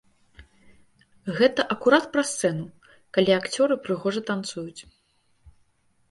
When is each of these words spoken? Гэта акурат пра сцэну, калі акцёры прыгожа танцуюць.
Гэта 1.39 1.65
акурат 1.75 2.07
пра 2.15 2.23
сцэну, 2.29 2.65
калі 3.17 3.31
акцёры 3.39 3.77
прыгожа 3.83 4.21
танцуюць. 4.31 4.81